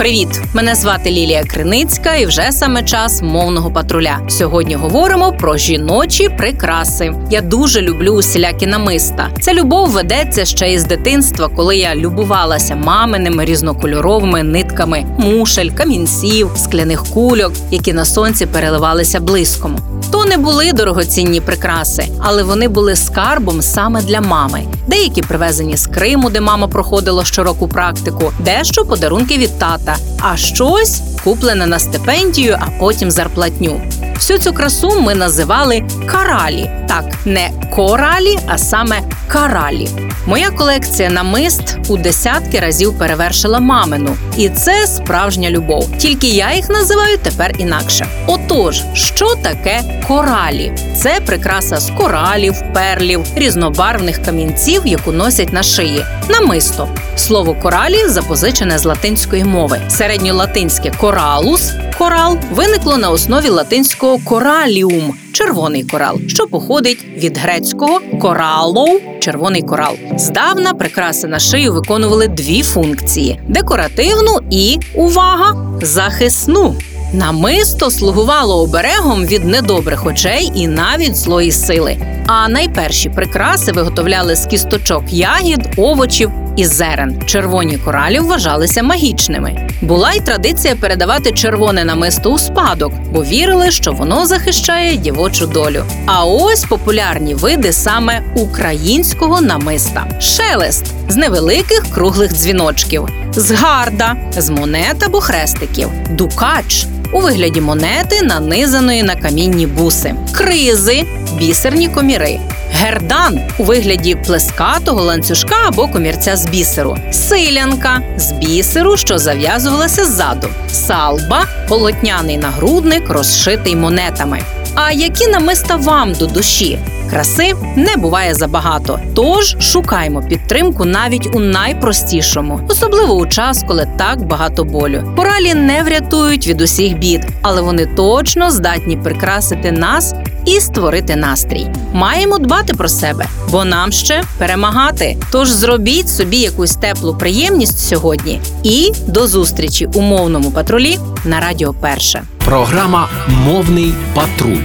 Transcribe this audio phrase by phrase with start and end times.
[0.00, 0.40] Привіт!
[0.54, 4.18] Мене звати Лілія Криницька, і вже саме час мовного патруля.
[4.28, 7.14] Сьогодні говоримо про жіночі прикраси.
[7.30, 9.28] Я дуже люблю усілякі намиста.
[9.40, 17.04] Ця любов ведеться ще із дитинства, коли я любувалася маминими різнокольоровими нитками мушель, камінців, скляних
[17.04, 19.76] кульок, які на сонці переливалися блиском.
[20.10, 24.62] То не були дорогоцінні прикраси, але вони були скарбом саме для мами.
[24.86, 29.89] Деякі привезені з Криму, де мама проходила щороку практику, дещо подарунки від тата,
[30.20, 33.80] а щось куплене на стипендію, а потім зарплатню.
[34.20, 36.70] Всю цю красу ми називали каралі.
[36.88, 39.88] Так, не коралі, а саме каралі.
[40.26, 45.98] Моя колекція намист у десятки разів перевершила мамину, і це справжня любов.
[45.98, 48.06] Тільки я їх називаю тепер інакше.
[48.26, 50.72] Отож, що таке коралі?
[50.96, 56.04] Це прикраса з коралів, перлів, різнобарвних камінців, яку носять на шиї.
[56.28, 56.88] Намисто.
[57.16, 59.80] Слово коралі запозичене з латинської мови.
[59.88, 69.00] Середньолатинське коралус корал виникло на основі латинського кораліум червоний корал, що походить від грецького коралоу
[69.20, 69.94] червоний корал.
[70.16, 76.76] Здавна прикраси на шию виконували дві функції: декоративну і увага захисну.
[77.12, 81.96] Намисто слугувало оберегом від недобрих очей і навіть злої сили.
[82.26, 87.22] А найперші прикраси виготовляли з кісточок ягід, овочів і зерен.
[87.26, 89.68] Червоні коралі вважалися магічними.
[89.82, 95.84] Була й традиція передавати червоне намисто у спадок, бо вірили, що воно захищає дівочу долю.
[96.06, 105.02] А ось популярні види саме українського намиста: шелест з невеликих круглих дзвіночків, згарда з монет
[105.02, 106.86] або хрестиків, дукач.
[107.12, 111.04] У вигляді монети, нанизаної на камінні буси, кризи,
[111.38, 112.40] бісерні коміри,
[112.72, 120.48] гердан у вигляді плескатого ланцюжка або комірця з бісеру, силянка з бісеру, що зав'язувалася ззаду,
[120.68, 124.40] салба, полотняний нагрудник, розшитий монетами.
[124.74, 126.78] А які намиста вам до душі?
[127.10, 134.26] Краси не буває забагато, тож шукаймо підтримку навіть у найпростішому, особливо у час, коли так
[134.26, 135.14] багато болю.
[135.16, 141.66] Коралі не врятують від усіх бід, але вони точно здатні прикрасити нас і створити настрій.
[141.92, 145.16] Маємо дбати про себе, бо нам ще перемагати.
[145.32, 151.74] Тож зробіть собі якусь теплу приємність сьогодні і до зустрічі у мовному патрулі на Радіо
[151.74, 152.22] Перше.
[152.44, 154.62] Програма Мовний патруль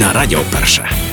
[0.00, 1.07] на Радіо Перше.